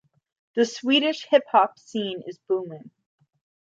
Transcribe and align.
The 0.55 0.65
Swedish 0.65 1.27
hip 1.29 1.43
hop 1.51 1.77
scene 1.77 2.23
is 2.25 2.39
booming. 2.47 2.89